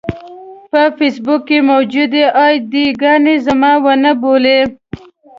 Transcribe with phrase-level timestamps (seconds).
[0.71, 4.59] په فېسبوک کې موجودې اې ډي ګانې زما ونه بولي.